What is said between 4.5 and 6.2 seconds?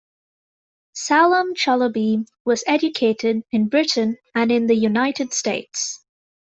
in the United States.